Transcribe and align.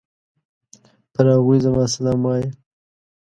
پر 1.13 1.25
هغوی 1.35 1.57
زما 1.65 1.83
سلام 1.95 2.19
وايه! 2.27 2.47